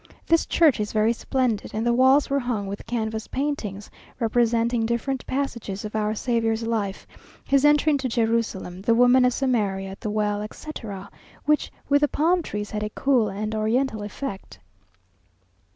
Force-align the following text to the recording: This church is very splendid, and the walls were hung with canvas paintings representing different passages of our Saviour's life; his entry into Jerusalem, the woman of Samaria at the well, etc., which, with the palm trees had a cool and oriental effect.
This 0.25 0.47
church 0.47 0.79
is 0.79 0.93
very 0.93 1.13
splendid, 1.13 1.75
and 1.75 1.85
the 1.85 1.93
walls 1.93 2.27
were 2.27 2.39
hung 2.39 2.65
with 2.65 2.87
canvas 2.87 3.27
paintings 3.27 3.91
representing 4.19 4.83
different 4.83 5.23
passages 5.27 5.85
of 5.85 5.95
our 5.95 6.15
Saviour's 6.15 6.63
life; 6.63 7.05
his 7.45 7.63
entry 7.63 7.91
into 7.91 8.09
Jerusalem, 8.09 8.81
the 8.81 8.95
woman 8.95 9.25
of 9.25 9.33
Samaria 9.35 9.91
at 9.91 10.01
the 10.01 10.09
well, 10.09 10.41
etc., 10.41 11.11
which, 11.45 11.71
with 11.87 12.01
the 12.01 12.07
palm 12.07 12.41
trees 12.41 12.71
had 12.71 12.81
a 12.81 12.89
cool 12.89 13.29
and 13.29 13.53
oriental 13.53 14.01
effect. 14.01 14.57